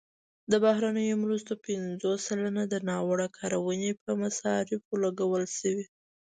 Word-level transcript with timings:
د 0.51 0.53
بهرنیو 0.65 1.21
مرستو 1.23 1.53
پنځوس 1.65 2.19
سلنه 2.27 2.63
د 2.67 2.75
ناوړه 2.89 3.27
کارونې 3.37 3.91
په 4.03 4.11
مصارفو 4.21 4.91
لګول 5.03 5.43
شوي. 5.57 5.85